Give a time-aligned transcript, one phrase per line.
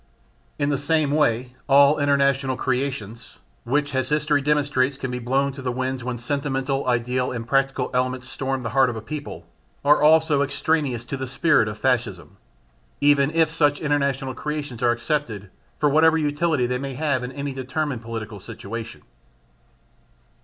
[0.57, 5.61] In the same way all international creations (which, as history demonstrates, can be blown to
[5.61, 9.45] the winds when sentimental, ideal and practical elements storm the heart of a people)
[9.85, 12.37] are also extraneous to the spirit of Fascism
[12.99, 17.53] even if such international creations are accepted for whatever utility they may have in any
[17.53, 19.03] determined political situation.